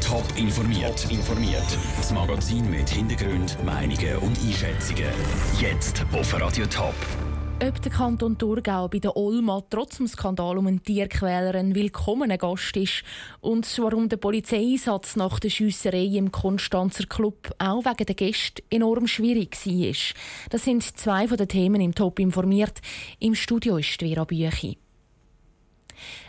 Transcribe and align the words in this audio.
Top 0.00 0.24
informiert. 0.36 1.06
informiert. 1.10 1.78
Das 1.96 2.12
Magazin 2.12 2.68
mit 2.70 2.88
Hintergrund, 2.90 3.56
Meinungen 3.64 4.16
und 4.18 4.36
Einschätzungen. 4.38 5.12
Jetzt 5.60 6.04
auf 6.12 6.40
Radio 6.40 6.66
Top. 6.66 6.94
Ob 7.62 7.80
der 7.80 7.92
Kanton 7.92 8.36
Thurgau 8.36 8.88
bei 8.88 8.98
der 8.98 9.16
Olma 9.16 9.62
trotz 9.70 9.98
dem 9.98 10.08
Skandal 10.08 10.58
um 10.58 10.66
einen 10.66 10.82
Tierquäler 10.82 11.54
ein 11.54 11.74
willkommener 11.74 12.36
Gast 12.36 12.76
ist 12.76 13.04
und 13.40 13.66
warum 13.78 14.08
der 14.08 14.16
Polizeieinsatz 14.16 15.14
nach 15.14 15.38
der 15.38 15.50
Schiesserei 15.50 16.04
im 16.04 16.32
Konstanzer 16.32 17.06
Club 17.06 17.54
auch 17.58 17.84
wegen 17.84 18.06
der 18.06 18.14
Gäste 18.16 18.62
enorm 18.70 19.06
schwierig 19.06 19.56
war. 19.66 20.14
Das 20.50 20.64
sind 20.64 20.82
zwei 20.82 21.28
von 21.28 21.36
den 21.36 21.48
Themen 21.48 21.80
im 21.80 21.94
Top 21.94 22.18
informiert. 22.18 22.80
Im 23.20 23.36
Studio 23.36 23.76
ist 23.76 24.00
Vera 24.00 24.24
Büchi. 24.24 24.78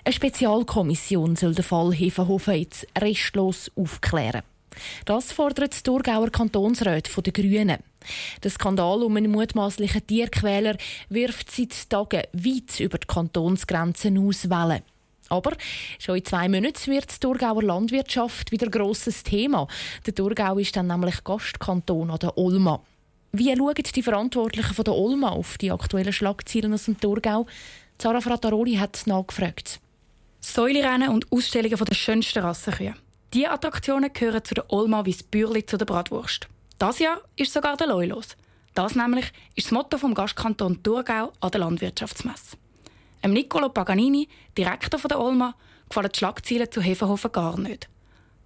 Eine 0.04 0.14
Spezialkommission 0.14 1.36
soll 1.36 1.56
den 1.56 1.64
Fall 1.64 1.94
Hefenhofen 1.94 2.56
jetzt 2.56 2.88
restlos 2.98 3.72
aufklären. 3.76 4.44
Das 5.06 5.32
fordert 5.32 5.72
das 5.72 5.84
Thurgauer 5.84 6.30
Kantonsrat 6.30 7.10
den 7.10 7.34
Grünen. 7.34 7.80
Der 8.44 8.52
Skandal 8.52 9.04
um 9.04 9.16
einen 9.16 9.32
mutmaßlichen 9.32 10.06
Tierquäler 10.06 10.78
wirft 11.10 11.52
seit 11.52 11.90
Tagen 11.90 12.24
weit 12.34 12.80
über 12.80 12.98
die 12.98 13.08
Kantonsgrenzen 13.08 14.18
aus 14.18 14.50
Wellen. 14.50 14.84
Aber 15.30 15.54
schon 15.98 16.18
in 16.18 16.26
zwei 16.26 16.48
Monaten 16.48 16.92
wird 16.92 17.12
die 17.12 17.20
Thurgauer 17.20 17.64
Landwirtschaft 17.64 18.52
wieder 18.52 18.68
ein 18.68 18.72
grosses 18.72 19.24
Thema. 19.24 19.68
Der 20.06 20.14
Thurgau 20.14 20.60
ist 20.60 20.76
dann 20.76 20.88
nämlich 20.88 21.24
Gastkanton 21.24 22.12
an 22.12 22.20
der 22.20 22.38
Olma. 22.38 22.82
Wie 23.32 23.54
schauen 23.56 23.74
die 23.76 24.04
Verantwortlichen 24.04 24.74
von 24.74 24.86
der 24.86 24.94
Olma 24.94 25.30
auf 25.30 25.58
die 25.58 25.72
aktuellen 25.72 26.14
Schlagzeilen 26.14 26.74
aus 26.74 26.86
dem 26.86 27.00
Thurgau? 27.00 27.48
Zara 27.98 28.20
Frattaroli 28.20 28.76
hat 28.76 29.02
nachgefragt. 29.06 29.80
Säulerennen 30.42 31.10
und 31.10 31.32
Ausstellungen 31.32 31.78
der 31.78 31.96
schönsten 31.96 32.40
Rassenkühe. 32.40 32.94
Diese 33.34 33.50
Attraktionen 33.50 34.12
gehören 34.12 34.44
zu 34.44 34.54
der 34.54 34.72
Olma 34.72 35.06
wie 35.06 35.12
das 35.12 35.24
Bürli 35.24 35.66
zu 35.66 35.78
der 35.78 35.86
Bratwurst. 35.86 36.48
Das 36.78 37.00
Jahr 37.00 37.22
ist 37.36 37.54
sogar 37.54 37.78
der 37.78 37.88
Loi 37.88 38.06
los. 38.06 38.36
Das 38.74 38.96
nämlich 38.96 39.32
ist 39.56 39.68
das 39.68 39.72
Motto 39.72 39.98
vom 39.98 40.14
Gastkanton 40.14 40.84
Thurgau 40.84 41.32
an 41.40 41.52
der 41.52 41.62
Landwirtschaftsmesse. 41.62 42.58
Dem 43.24 43.32
Niccolo 43.32 43.70
Paganini, 43.70 44.28
Direktor 44.58 45.00
der 45.00 45.20
Olma, 45.20 45.56
gefallen 45.88 46.10
die 46.14 46.20
Schlagzeilen 46.20 46.72
zu 46.72 46.82
Hefenhofen 46.82 47.32
gar 47.32 47.58
nicht. 47.58 47.90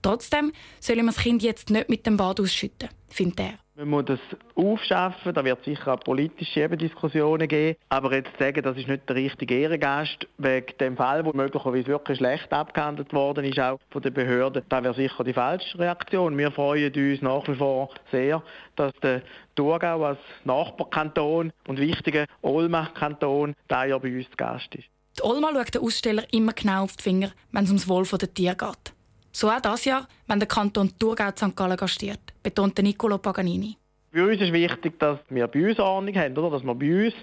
Trotzdem 0.02 0.54
soll 0.80 0.98
man 0.98 1.08
das 1.08 1.18
Kind 1.18 1.42
jetzt 1.44 1.70
nicht 1.70 1.90
mit 1.90 2.06
dem 2.06 2.18
Bad 2.18 2.40
ausschütten, 2.40 2.90
findet 3.10 3.40
er. 3.40 3.54
Man 3.80 3.92
muss 3.92 4.06
das 4.08 4.20
aufschaffen, 4.56 5.34
da 5.34 5.46
wird 5.46 5.64
sicher 5.64 5.94
auch 5.94 6.02
politische 6.02 6.68
Diskussionen 6.68 7.48
geben. 7.48 7.78
Aber 7.88 8.14
jetzt 8.14 8.38
sagen, 8.38 8.62
das 8.62 8.76
ist 8.76 8.90
nicht 8.90 9.08
der 9.08 9.16
richtige 9.16 9.58
Ehrengast, 9.58 10.28
wegen 10.38 10.78
dem 10.82 10.98
Fall, 10.98 11.24
wo 11.24 11.32
möglicherweise 11.32 11.88
wirklich 11.88 12.18
schlecht 12.18 12.52
abgehandelt 12.52 13.14
worden 13.14 13.46
ist, 13.46 13.58
auch 13.58 13.80
von 13.90 14.02
den 14.02 14.14
Behörden, 14.14 14.64
das 14.68 14.84
wäre 14.84 14.94
sicher 14.94 15.24
die 15.24 15.32
falsche 15.32 15.80
Reaktion. 15.80 16.38
Wir 16.38 16.52
freuen 16.52 16.94
uns 16.94 17.22
nach 17.22 17.48
wie 17.48 17.56
vor 17.56 17.90
sehr, 18.12 18.44
dass 18.76 18.92
der 19.02 19.22
Thurgau 19.56 20.04
als 20.04 20.20
Nachbarkanton 20.44 21.54
und 21.66 21.80
wichtiger 21.80 22.26
Olma-Kanton 22.42 23.56
da 23.70 23.86
ja 23.86 23.98
bei 23.98 24.14
uns 24.14 24.30
zu 24.30 24.36
Gast 24.36 24.76
ist. 24.76 24.90
Die 25.18 25.24
Olma 25.24 25.54
schaut 25.54 25.76
den 25.76 25.82
Aussteller 25.84 26.24
immer 26.34 26.52
genau 26.52 26.84
auf 26.84 26.98
die 26.98 27.04
Finger, 27.04 27.32
wenn 27.54 27.64
es 27.64 27.70
ums 27.70 27.88
Wohl 27.88 28.04
der 28.04 28.34
Tiere 28.34 28.58
geht. 28.58 28.94
So 29.32 29.50
auch 29.50 29.62
das 29.62 29.86
Jahr, 29.86 30.08
wenn 30.28 30.40
der 30.40 30.48
Kanton 30.48 30.92
Thurgau 30.98 31.30
St. 31.32 31.56
Gallen 31.56 31.78
gastiert, 31.78 32.20
betont 32.42 32.78
Nicolo 32.80 33.18
Paganini. 33.18 33.78
Für 34.12 34.28
uns 34.28 34.42
ist 34.42 34.52
wichtig, 34.52 35.00
dass 35.00 35.20
wir 35.30 35.48
bei 35.48 35.70
uns 35.70 35.78
Ordnung 35.78 36.16
haben, 36.16 36.36
oder? 36.36 36.50
dass 36.50 36.64
wir 36.64 36.74
bei 36.74 37.06
uns 37.06 37.14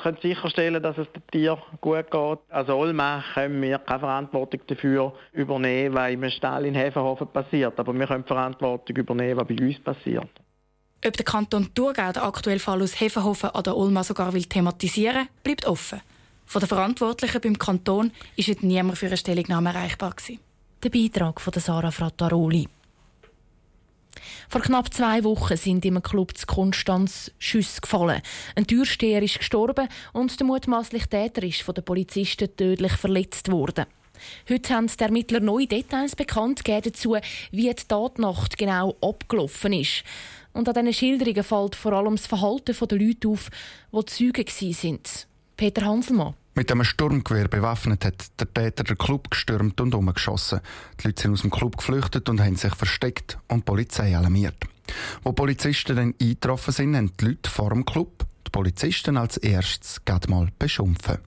können 0.00 0.18
sicherstellen 0.22 0.80
können, 0.80 0.96
dass 0.96 1.06
es 1.06 1.12
dem 1.12 1.26
Tier 1.32 1.58
gut 1.80 2.08
geht. 2.08 2.38
Als 2.50 2.68
Olma 2.68 3.24
können 3.34 3.60
wir 3.60 3.78
keine 3.78 3.98
Verantwortung 3.98 4.60
dafür 4.68 5.12
übernehmen, 5.32 5.96
was 5.96 6.12
im 6.12 6.30
Stall 6.30 6.66
in 6.66 6.76
Hefenhofen 6.76 7.26
passiert. 7.26 7.76
Aber 7.80 7.92
wir 7.92 8.06
können 8.06 8.22
die 8.22 8.28
Verantwortung 8.28 8.96
übernehmen, 8.96 9.40
was 9.40 9.48
bei 9.48 9.56
uns 9.60 9.80
passiert. 9.80 10.30
Ob 11.04 11.16
der 11.16 11.24
Kanton 11.24 11.74
Thurgau 11.74 12.12
den 12.12 12.22
aktuellen 12.22 12.60
Fall 12.60 12.80
aus 12.80 13.00
Hefenhofen 13.00 13.50
an 13.50 13.64
der 13.64 13.76
Olma 13.76 14.04
sogar 14.04 14.32
will 14.32 14.44
thematisieren 14.44 15.28
bleibt 15.42 15.66
offen. 15.66 16.00
Von 16.44 16.60
den 16.60 16.68
Verantwortlichen 16.68 17.40
beim 17.40 17.58
Kanton 17.58 18.12
ist 18.36 18.48
heute 18.48 18.64
niemand 18.66 18.98
für 18.98 19.06
eine 19.06 19.16
Stellungnahme 19.16 19.70
erreichbar. 19.70 20.12
Gewesen. 20.12 20.45
Der 20.86 21.00
Beitrag 21.00 21.40
von 21.40 21.52
Sarah 21.52 21.90
Frattaroli. 21.90 22.68
Vor 24.48 24.60
knapp 24.60 24.94
zwei 24.94 25.24
Wochen 25.24 25.56
sind 25.56 25.84
im 25.84 26.00
Club 26.00 26.38
zu 26.38 26.46
Konstanz 26.46 27.32
Schüsse 27.40 27.80
gefallen. 27.80 28.22
Ein 28.54 28.68
Türsteher 28.68 29.20
ist 29.20 29.38
gestorben 29.38 29.88
und 30.12 30.38
der 30.38 30.46
mutmaßliche 30.46 31.08
Täter 31.08 31.42
ist 31.42 31.62
von 31.62 31.74
den 31.74 31.84
Polizisten 31.84 32.56
tödlich 32.56 32.92
verletzt 32.92 33.50
worden. 33.50 33.86
Heute 34.48 34.74
haben 34.74 34.86
die 34.86 35.02
Ermittler 35.02 35.40
neue 35.40 35.66
Details 35.66 36.14
bekannt 36.14 36.62
dazu, 36.64 37.16
wie 37.50 37.68
die 37.68 37.74
Tatnacht 37.74 38.56
genau 38.56 38.94
abgelaufen 39.00 39.72
ist. 39.72 40.04
Und 40.52 40.68
an 40.68 40.74
diesen 40.74 40.92
Schilderungen 40.92 41.42
fällt 41.42 41.74
vor 41.74 41.94
allem 41.94 42.14
das 42.14 42.28
Verhalten 42.28 42.76
der 42.80 42.98
Leute 42.98 43.26
auf, 43.26 43.50
die 43.90 44.04
Zeugen 44.04 44.46
waren. 44.46 45.00
Peter 45.56 45.84
Hanselmann. 45.84 46.34
Mit 46.58 46.72
einem 46.72 46.84
Sturmgewehr 46.84 47.48
bewaffnet 47.48 48.06
hat 48.06 48.40
der 48.40 48.52
Täter 48.52 48.82
den 48.82 48.96
Club 48.96 49.30
gestürmt 49.30 49.78
und 49.78 49.94
umgeschossen. 49.94 50.60
Die 50.98 51.08
Leute 51.08 51.20
sind 51.20 51.32
aus 51.32 51.42
dem 51.42 51.50
Club 51.50 51.76
geflüchtet 51.76 52.30
und 52.30 52.40
haben 52.40 52.56
sich 52.56 52.74
versteckt 52.74 53.36
und 53.48 53.58
die 53.58 53.64
Polizei 53.64 54.16
alarmiert. 54.16 54.56
Wo 55.22 55.32
Polizisten 55.32 55.94
dann 55.94 56.14
eingetroffen 56.18 56.72
sind, 56.72 56.96
haben 56.96 57.12
die 57.20 57.26
Leute 57.26 57.50
vor 57.50 57.68
dem 57.68 57.84
Club 57.84 58.24
die 58.46 58.50
Polizisten 58.50 59.18
als 59.18 59.36
erstes 59.36 60.02
gerade 60.06 60.30
mal 60.30 60.48
beschumpfen. 60.58 61.18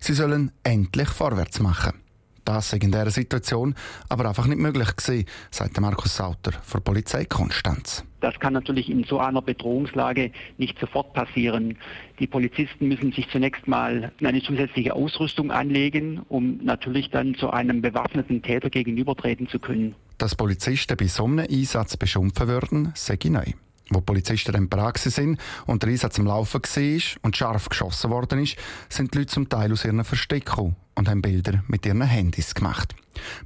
Sie 0.00 0.14
sollen 0.14 0.50
endlich 0.62 1.10
vorwärts 1.10 1.60
machen. 1.60 2.00
Das 2.44 2.70
sei 2.70 2.76
in 2.78 2.92
dieser 2.92 3.10
Situation 3.10 3.74
aber 4.08 4.28
einfach 4.28 4.46
nicht 4.46 4.58
möglich 4.58 4.94
gewesen, 4.96 5.26
sagt 5.50 5.80
Markus 5.80 6.16
Sauter 6.16 6.52
von 6.62 6.82
Polizei 6.82 7.24
Konstanz. 7.24 8.04
Das 8.20 8.38
kann 8.38 8.52
natürlich 8.54 8.90
in 8.90 9.04
so 9.04 9.18
einer 9.18 9.42
Bedrohungslage 9.42 10.30
nicht 10.56 10.78
sofort 10.78 11.12
passieren. 11.12 11.76
Die 12.18 12.26
Polizisten 12.26 12.88
müssen 12.88 13.12
sich 13.12 13.28
zunächst 13.30 13.66
mal 13.66 14.12
eine 14.22 14.42
zusätzliche 14.42 14.94
Ausrüstung 14.94 15.50
anlegen, 15.50 16.20
um 16.28 16.58
natürlich 16.62 17.10
dann 17.10 17.34
zu 17.34 17.50
einem 17.50 17.82
bewaffneten 17.82 18.42
Täter 18.42 18.70
gegenübertreten 18.70 19.48
zu 19.48 19.58
können. 19.58 19.94
Dass 20.18 20.34
Polizisten 20.34 20.96
bei 20.96 21.06
so 21.06 21.24
einem 21.24 21.46
Einsatz 21.50 21.96
beschumpfen 21.96 22.48
würden, 22.48 22.92
sei 22.94 23.18
neu. 23.24 23.44
Wo 23.90 23.98
die 23.98 24.04
Polizisten 24.06 24.54
in 24.54 24.70
Praxis 24.70 25.16
sind 25.16 25.38
und 25.66 25.82
der 25.82 25.90
Einsatz 25.90 26.18
am 26.18 26.26
Laufen 26.26 26.62
war 26.62 27.02
und 27.22 27.36
scharf 27.36 27.68
geschossen 27.68 28.10
worden 28.10 28.42
ist, 28.42 28.56
sind 28.88 29.12
die 29.12 29.18
Leute 29.18 29.30
zum 29.30 29.48
Teil 29.48 29.72
aus 29.72 29.84
ihren 29.84 30.02
Verstecken 30.04 30.76
und 30.94 31.08
haben 31.08 31.22
Bilder 31.22 31.62
mit 31.68 31.86
ihren 31.86 32.02
Handys 32.02 32.54
gemacht. 32.54 32.94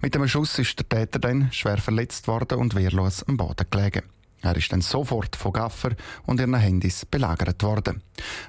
Mit 0.00 0.14
einem 0.16 0.28
Schuss 0.28 0.58
ist 0.58 0.78
der 0.78 0.88
Täter 0.88 1.18
dann 1.18 1.52
schwer 1.52 1.78
verletzt 1.78 2.28
worden 2.28 2.58
und 2.58 2.74
wehrlos 2.74 3.22
am 3.24 3.36
Boden 3.36 3.66
gelegen. 3.70 4.02
Er 4.40 4.56
ist 4.56 4.72
dann 4.72 4.82
sofort 4.82 5.34
von 5.36 5.52
Gaffer 5.52 5.90
und 6.26 6.40
ihren 6.40 6.54
Handys 6.54 7.04
belagert 7.04 7.62
worden. 7.62 8.02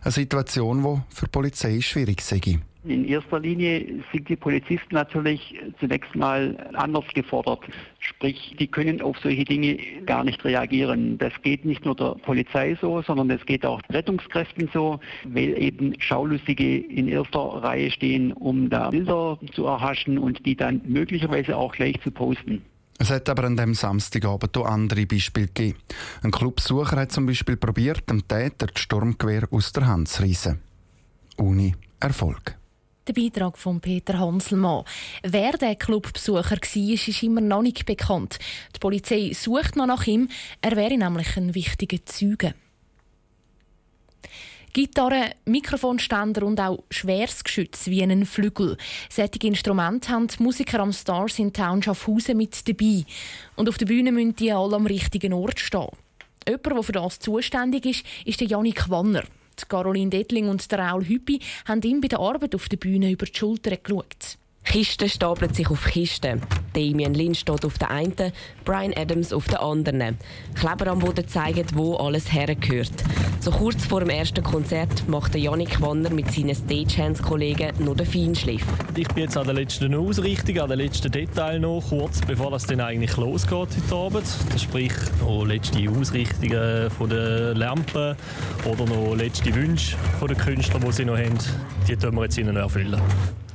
Eine 0.04 0.12
Situation, 0.12 0.84
die 0.84 1.16
für 1.16 1.26
die 1.26 1.32
Polizei 1.32 1.82
schwierig 1.82 2.22
sei. 2.22 2.60
In 2.90 3.06
erster 3.06 3.40
Linie 3.40 4.04
sind 4.12 4.28
die 4.28 4.36
Polizisten 4.36 4.96
natürlich 4.96 5.62
zunächst 5.80 6.16
mal 6.16 6.58
anders 6.74 7.06
gefordert. 7.14 7.60
Sprich, 8.00 8.56
die 8.58 8.66
können 8.66 9.00
auf 9.00 9.16
solche 9.20 9.46
Dinge 9.46 9.78
gar 10.08 10.24
nicht 10.24 10.44
reagieren. 10.44 11.20
Das 11.20 11.32
geht 11.44 11.66
nicht 11.66 11.86
nur 11.86 11.96
der 11.96 12.16
Polizei 12.26 12.76
so, 12.82 13.04
sondern 13.04 13.30
es 13.30 13.46
geht 13.46 13.64
auch 13.64 13.80
Rettungskräften 13.90 14.72
so, 14.74 15.00
weil 15.24 15.56
eben 15.62 15.94
Schaulustige 16.02 16.78
in 16.78 17.08
erster 17.08 17.40
Reihe 17.40 17.92
stehen, 17.92 18.34
um 18.34 18.72
da 18.72 18.90
Bilder 18.90 19.38
zu 19.54 19.66
erhaschen 19.66 20.18
und 20.18 20.44
die 20.48 20.56
dann 20.56 20.82
möglicherweise 20.84 21.58
auch 21.58 21.74
gleich 21.74 22.02
zu 22.02 22.10
posten. 22.10 22.64
Es 22.98 23.12
hat 23.12 23.30
aber 23.30 23.44
an 23.44 23.56
dem 23.56 23.76
Samstagabend 23.76 24.58
auch 24.58 24.66
andere 24.66 25.06
Beispiele 25.06 25.46
gegeben. 25.46 25.78
Ein 26.24 26.32
Clubsucher 26.32 26.98
hat 26.98 27.12
zum 27.12 27.28
Beispiel 27.28 27.56
probiert, 27.56 28.10
dem 28.10 28.28
Täter 28.28 28.66
das 28.66 28.82
Sturmgewehr 28.82 29.48
aus 29.52 29.72
der 29.74 29.86
Hand 29.86 30.10
zu 30.10 30.24
reissen. 30.24 30.60
Ohne 31.38 31.74
Erfolg. 32.00 32.59
Der 33.10 33.20
Beitrag 33.20 33.58
von 33.58 33.82
Peter 33.82 34.20
Hanselmann. 34.20 34.84
Wer 35.24 35.54
der 35.54 35.76
Clubbesucher 35.76 36.44
war, 36.44 36.94
ist 36.94 37.24
immer 37.24 37.42
noch 37.42 37.64
nicht 37.64 37.88
bekannt. 37.88 38.38
Die 38.76 38.80
Polizei 38.80 39.32
sucht 39.34 39.76
noch 39.76 39.88
nach 39.88 40.06
ihm. 40.06 40.30
Er 40.62 40.76
wäre 40.76 40.96
nämlich 40.96 41.36
ein 41.36 41.56
wichtiger 41.56 42.06
Zeuge. 42.06 42.54
Gitarre, 44.74 45.32
Mikrofonständer 45.46 46.46
und 46.46 46.60
auch 46.60 46.84
schweres 46.92 47.44
Geschütz 47.44 47.88
wie 47.88 48.04
einen 48.04 48.28
Flügel. 48.28 48.78
Solche 49.10 49.40
Instrumente 49.42 50.10
haben 50.10 50.28
die 50.28 50.44
Musiker 50.44 50.80
am 50.80 50.94
Stars 50.94 51.40
in 51.40 51.52
Town 51.52 51.82
Schaffhausen 51.82 52.38
mit 52.38 52.70
dabei. 52.70 53.06
Und 53.56 53.70
auf 53.70 53.80
der 53.80 53.88
Bühne 53.88 54.12
müssen 54.12 54.36
die 54.36 54.52
alle 54.52 54.76
am 54.76 54.86
richtigen 54.86 55.34
Ort 55.34 55.60
stehen. 55.60 55.88
Jemand, 56.48 56.68
der 56.68 56.84
für 56.84 56.92
das 56.92 57.18
zuständig 57.18 57.88
ist, 57.88 58.06
ist 58.26 58.40
der 58.40 58.48
Janik 58.48 58.88
Wanner. 58.88 59.24
Caroline 59.68 60.10
Dettling 60.10 60.48
und 60.48 60.72
der 60.72 60.80
Raul 60.80 61.06
Hüppi 61.06 61.40
haben 61.66 61.82
ihm 61.82 62.02
bei 62.02 62.08
der 62.08 62.20
Arbeit 62.20 62.56
auf 62.56 62.70
der 62.70 62.78
Bühne 62.78 63.12
über 63.12 63.26
die 63.26 63.38
Schulter 63.38 63.76
geschaut. 63.76 64.39
Kisten 64.64 65.10
stapeln 65.10 65.54
sich 65.54 65.70
auf 65.70 65.86
Kisten. 65.86 66.42
Damien 66.74 67.16
Lynn 67.16 67.34
steht 67.34 67.66
auf 67.66 67.80
der 67.80 67.90
einen, 67.90 68.32
Brian 68.66 68.94
Adams 68.96 69.34
auf 69.34 69.48
der 69.48 69.62
anderen. 69.62 70.18
Kleber 70.54 70.88
am 70.88 71.00
Boden 71.00 71.28
zeigen, 71.28 71.66
wo 71.74 71.96
alles 71.96 72.32
hergehört. 72.32 72.92
So 73.40 73.52
kurz 73.52 73.86
vor 73.86 74.02
dem 74.02 74.10
ersten 74.10 74.44
Konzert 74.44 75.08
macht 75.08 75.34
Janik 75.34 75.82
Wanner 75.82 76.12
mit 76.12 76.32
seinen 76.32 76.54
Stagehands-Kollegen 76.54 77.84
noch 77.84 77.96
den 77.96 78.06
Feinschliff. 78.06 78.64
Ich 78.96 79.08
bin 79.08 79.24
jetzt 79.24 79.38
an 79.38 79.46
der 79.46 79.56
letzten 79.56 79.96
Ausrichtung, 79.96 80.60
an 80.60 80.70
den 80.70 80.80
letzten 80.80 81.12
Detail 81.12 81.60
noch, 81.60 81.82
kurz 81.90 82.22
bevor 82.22 82.52
das 82.52 82.66
dann 82.66 82.82
eigentlich 82.82 83.18
losgeht 83.18 83.52
heute 83.60 83.96
Abend. 83.96 84.28
Sprich 84.58 84.94
noch 85.22 85.46
letzte 85.46 85.90
Ausrichtungen 85.90 86.92
von 86.92 87.10
der 87.10 87.56
Lampen 87.56 88.16
oder 88.66 88.86
noch 88.86 89.16
letzte 89.16 89.56
Wünsche 89.56 89.98
von 90.20 90.28
den 90.28 90.38
Künstlern, 90.38 90.84
die 90.86 90.92
sie 90.92 91.06
noch 91.06 91.18
haben, 91.18 91.38
die 91.88 91.96
tun 91.96 92.16
wir 92.16 92.24
jetzt 92.24 92.38
ihnen 92.38 92.56
erfüllen. 92.56 93.02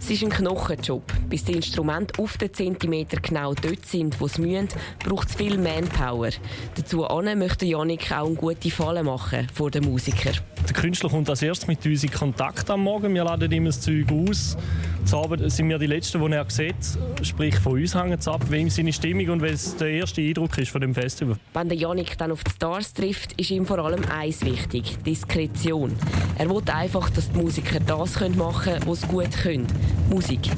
Es 0.05 0.11
ist 0.11 0.23
ein 0.23 0.29
Knochenjob. 0.29 1.03
Bis 1.31 1.45
die 1.45 1.53
Instrumente 1.53 2.23
auf 2.23 2.37
den 2.37 2.53
Zentimeter 2.53 3.19
genau 3.23 3.55
dort 3.55 3.87
sind, 3.87 4.21
wo 4.21 4.29
sie 4.29 4.43
müssen, 4.43 4.69
braucht 5.03 5.31
es 5.31 5.35
viel 5.35 5.57
Manpower. 5.57 6.29
Dazu 6.75 7.07
möchte 7.35 7.65
Janik 7.65 8.13
auch 8.13 8.27
eine 8.27 8.35
gute 8.35 8.71
Falle 8.71 9.03
machen 9.03 9.47
vor 9.55 9.71
den 9.71 9.85
Musikern. 9.85 10.35
Der 10.69 10.75
Künstler 10.75 11.09
kommt 11.09 11.31
als 11.31 11.41
erstes 11.41 11.69
mit 11.69 11.87
uns 11.87 12.05
in 12.05 12.11
Kontakt 12.11 12.69
am 12.69 12.83
Morgen. 12.83 13.15
Wir 13.15 13.25
laden 13.25 13.51
ihm 13.51 13.65
das 13.65 13.81
Zeug 13.81 14.13
aus. 14.13 14.59
Zu 15.05 15.19
Abend 15.19 15.53
sind 15.53 15.69
wir 15.69 15.79
die 15.79 15.87
Letzten, 15.87 16.25
die 16.25 16.33
er 16.33 16.49
sieht. 16.49 16.75
Sprich, 17.21 17.57
von 17.57 17.75
uns 17.75 17.95
hängt 17.95 18.21
es 18.21 18.27
ab, 18.27 18.43
wie 18.49 18.71
seine 18.71 18.91
Stimmung 18.91 19.29
und 19.29 19.43
was 19.43 19.77
der 19.77 19.89
erste 19.89 20.23
Eindruck 20.23 20.57
ist 20.57 20.71
von 20.71 20.81
dem 20.81 20.95
Festival. 20.95 21.37
Wenn 21.53 21.69
der 21.69 21.77
Janik 21.77 22.17
dann 22.17 22.33
auf 22.33 22.43
die 22.43 22.51
Stars 22.51 22.95
trifft, 22.95 23.39
ist 23.39 23.51
ihm 23.51 23.67
vor 23.67 23.79
allem 23.81 24.03
eins 24.07 24.43
wichtig: 24.43 24.97
Diskretion. 25.05 25.95
Er 26.39 26.49
will 26.49 26.63
einfach, 26.73 27.11
dass 27.11 27.31
die 27.31 27.39
Musiker 27.39 27.81
das 27.81 28.19
machen 28.35 28.73
können, 28.73 28.87
was 28.87 29.03
sie 29.03 29.07
gut 29.09 29.31
können: 29.43 29.67
Musik. 30.11 30.51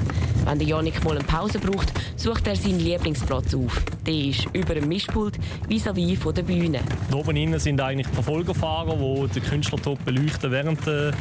Wenn 0.45 0.59
der 0.59 0.67
Janik 0.67 1.03
mal 1.03 1.17
eine 1.17 1.23
Pause 1.23 1.59
braucht, 1.59 1.91
sucht 2.15 2.47
er 2.47 2.55
seinen 2.55 2.79
Lieblingsplatz 2.79 3.53
auf. 3.53 3.83
Der 4.05 4.13
ist 4.13 4.47
über 4.53 4.75
dem 4.75 4.87
Mischpult 4.87 5.37
vis-à-vis 5.67 6.19
-vis 6.19 6.33
der 6.33 6.43
Bühne. 6.43 6.79
Da 7.11 7.17
oben 7.17 7.35
innen 7.35 7.59
sind 7.59 7.81
eigentlich 7.81 8.07
die 8.07 8.13
Verfolgerfahrer, 8.13 8.95
die 8.95 9.39
den 9.39 9.43
Künstler 9.43 9.81
top 9.81 10.03
beleuchten 10.05 10.51
während 10.51 10.85
der, 10.85 11.11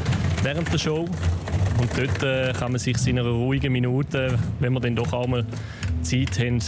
während 0.43 0.73
der 0.73 0.79
Show. 0.79 1.07
Und 1.81 1.91
dort 1.97 2.23
äh, 2.23 2.53
kann 2.53 2.73
man 2.73 2.79
sich 2.79 2.97
in 3.07 3.19
einer 3.19 3.29
ruhigen 3.29 3.73
Minute, 3.73 4.39
wenn 4.61 4.73
man 4.73 4.83
dann 4.83 4.97
doch 4.97 5.13
auch 5.13 5.27
mal 5.27 5.45
Zeit 6.03 6.39
haben, 6.39 6.59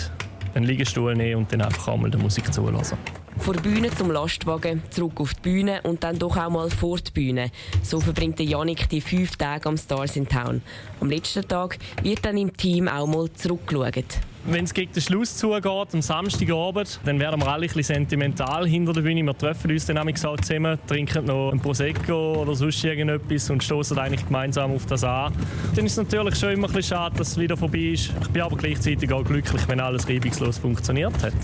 einen 0.55 0.67
Liegestuhl 0.67 1.15
nehmen 1.15 1.43
und 1.43 1.53
dann 1.53 1.63
einfach 1.63 1.89
auch 1.89 1.97
mal 1.97 2.11
der 2.11 2.21
Musik 2.21 2.53
zulassen. 2.53 2.99
Von 3.41 3.55
der 3.55 3.63
Bühne 3.63 3.91
zum 3.91 4.11
Lastwagen, 4.11 4.83
zurück 4.91 5.21
auf 5.21 5.35
die 5.35 5.41
Bühne 5.41 5.81
und 5.83 6.05
dann 6.05 6.19
doch 6.19 6.37
auch 6.37 6.51
mal 6.51 6.69
vor 6.71 6.99
die 6.99 7.11
Bühne. 7.11 7.51
So 7.83 8.01
verbringt 8.01 8.39
Janik 8.41 8.89
die 8.89 9.01
fünf 9.01 9.37
Tage 9.37 9.69
am 9.69 9.77
Stars 9.79 10.17
in 10.17 10.29
Town. 10.29 10.61
Am 11.01 11.09
letzten 11.09 11.47
Tag 11.47 11.79
wird 12.03 12.25
dann 12.25 12.37
im 12.37 12.55
Team 12.57 12.89
auch 12.89 13.07
mal 13.07 13.33
zurückgeschaut. 13.33 14.21
Wenn 14.45 14.65
es 14.65 14.73
gegen 14.73 14.93
den 14.93 15.03
Schluss 15.03 15.37
zugeht, 15.37 15.89
am 15.93 16.01
Samstagabend, 16.01 17.01
dann 17.05 17.21
werden 17.21 17.41
wir 17.41 17.49
alle 17.49 17.67
ein 17.67 17.69
bisschen 17.69 17.83
sentimental 17.83 18.67
hinter 18.67 18.93
der 18.95 19.03
Bühne. 19.03 19.23
Wir 19.23 19.37
treffen 19.37 19.71
uns 19.71 19.87
dann 19.87 19.99
auch 19.99 20.41
zusammen, 20.41 20.79
trinken 20.87 21.27
noch 21.27 21.53
ein 21.53 21.61
Prosecco 21.61 22.43
oder 22.43 22.55
sonst 22.55 22.83
irgendetwas 22.83 23.51
und 23.51 23.63
stoßen 23.63 23.99
eigentlich 23.99 24.27
gemeinsam 24.27 24.73
auf 24.73 24.87
das 24.87 25.05
an. 25.05 25.35
Dann 25.75 25.85
ist 25.85 25.93
es 25.93 25.99
natürlich 25.99 26.37
schon 26.37 26.53
immer 26.53 26.69
ein 26.69 26.73
bisschen 26.73 26.97
schade, 26.97 27.17
dass 27.19 27.29
es 27.29 27.39
wieder 27.39 27.57
vorbei 27.57 27.93
ist. 27.93 28.13
Ich 28.23 28.29
bin 28.29 28.43
aber 28.43 28.57
gleichzeitig 28.57 29.13
auch 29.13 29.25
glücklich, 29.25 29.61
wenn 29.69 29.81
alles 29.81 30.09
reibungslos 30.09 30.59
funktioniert 30.59 31.15
hat. 31.23 31.35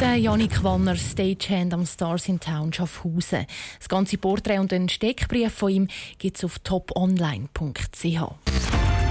Der 0.00 0.14
Janik 0.14 0.62
Wanner, 0.62 0.94
Stagehand 0.94 1.74
am 1.74 1.84
Stars 1.84 2.28
in 2.28 2.38
Town 2.38 2.72
Schaffhausen. 2.72 3.46
Das 3.78 3.88
ganze 3.88 4.16
Porträt 4.16 4.58
und 4.58 4.70
den 4.70 4.88
Steckbrief 4.88 5.52
von 5.52 5.70
ihm 5.70 5.88
gibt 6.18 6.36
es 6.36 6.44
auf 6.44 6.60
toponline.ch. 6.60 8.20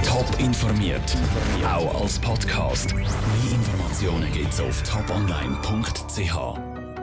Top 0.05 0.39
informiert, 0.39 1.17
auch 1.65 2.01
als 2.01 2.17
Podcast. 2.19 2.95
Mehr 2.95 3.05
Informationen 3.51 4.31
gibt 4.31 4.53
es 4.53 4.61
auf 4.61 4.81
toponline.ch. 4.83 6.76